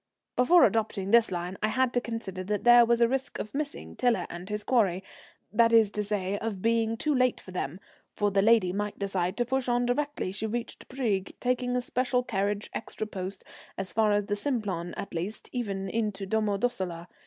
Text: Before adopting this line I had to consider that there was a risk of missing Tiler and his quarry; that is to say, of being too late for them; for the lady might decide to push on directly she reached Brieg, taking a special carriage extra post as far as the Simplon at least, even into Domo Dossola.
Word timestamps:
Before 0.35 0.63
adopting 0.63 1.11
this 1.11 1.29
line 1.31 1.59
I 1.61 1.67
had 1.67 1.93
to 1.93 2.01
consider 2.01 2.43
that 2.45 2.63
there 2.63 2.85
was 2.85 3.01
a 3.01 3.07
risk 3.07 3.37
of 3.37 3.53
missing 3.53 3.95
Tiler 3.95 4.25
and 4.31 4.49
his 4.49 4.63
quarry; 4.63 5.03
that 5.53 5.71
is 5.71 5.91
to 5.91 6.03
say, 6.03 6.39
of 6.39 6.59
being 6.59 6.97
too 6.97 7.13
late 7.13 7.39
for 7.39 7.51
them; 7.51 7.79
for 8.15 8.31
the 8.31 8.41
lady 8.41 8.73
might 8.73 8.97
decide 8.97 9.37
to 9.37 9.45
push 9.45 9.69
on 9.69 9.85
directly 9.85 10.31
she 10.31 10.47
reached 10.47 10.87
Brieg, 10.87 11.35
taking 11.39 11.75
a 11.75 11.81
special 11.81 12.23
carriage 12.23 12.67
extra 12.73 13.05
post 13.05 13.43
as 13.77 13.93
far 13.93 14.11
as 14.11 14.25
the 14.25 14.35
Simplon 14.35 14.95
at 14.97 15.13
least, 15.13 15.49
even 15.53 15.87
into 15.87 16.25
Domo 16.25 16.57
Dossola. 16.57 17.05